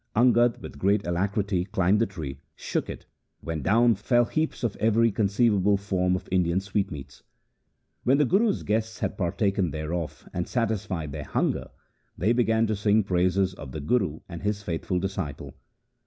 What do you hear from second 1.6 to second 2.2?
climbed the